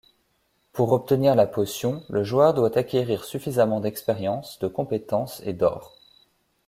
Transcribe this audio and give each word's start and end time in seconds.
Pour 0.73 0.93
obtenir 0.93 1.35
la 1.35 1.45
potion, 1.45 2.03
le 2.09 2.23
joueur 2.23 2.55
doit 2.55 2.75
acquérir 2.75 3.23
suffisamment 3.23 3.81
d'expérience, 3.81 4.57
de 4.57 4.67
compétences 4.67 5.43
et 5.45 5.53
d'or. 5.53 5.95